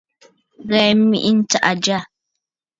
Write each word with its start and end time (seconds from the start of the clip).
Ghɛ̀ɛ 0.69 0.91
mèʼe 1.09 1.29
ntsàʼà 1.37 1.71
jyâ. 1.83 1.99